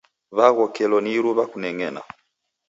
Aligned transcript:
W'aghokelo 0.37 0.97
ni 1.01 1.11
iruw'a 1.17 1.45
kuneng'ena. 1.51 2.01